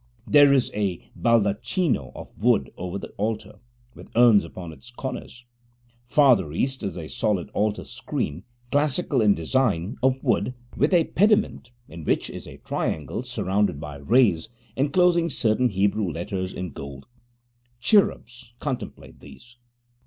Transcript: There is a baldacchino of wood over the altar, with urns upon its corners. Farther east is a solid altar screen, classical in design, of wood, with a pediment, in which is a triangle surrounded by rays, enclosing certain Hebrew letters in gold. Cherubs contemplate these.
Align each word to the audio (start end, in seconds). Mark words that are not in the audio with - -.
There 0.25 0.51
is 0.51 0.71
a 0.73 1.11
baldacchino 1.15 2.11
of 2.15 2.35
wood 2.35 2.71
over 2.75 2.97
the 2.97 3.11
altar, 3.19 3.59
with 3.93 4.09
urns 4.15 4.43
upon 4.43 4.73
its 4.73 4.89
corners. 4.89 5.45
Farther 6.07 6.51
east 6.53 6.81
is 6.81 6.97
a 6.97 7.07
solid 7.07 7.51
altar 7.51 7.83
screen, 7.85 8.43
classical 8.71 9.21
in 9.21 9.35
design, 9.35 9.97
of 10.01 10.17
wood, 10.23 10.55
with 10.75 10.91
a 10.91 11.03
pediment, 11.03 11.71
in 11.87 12.03
which 12.03 12.31
is 12.31 12.47
a 12.47 12.57
triangle 12.57 13.21
surrounded 13.21 13.79
by 13.79 13.97
rays, 13.97 14.49
enclosing 14.75 15.29
certain 15.29 15.69
Hebrew 15.69 16.11
letters 16.11 16.51
in 16.51 16.71
gold. 16.71 17.05
Cherubs 17.79 18.53
contemplate 18.59 19.19
these. 19.19 19.57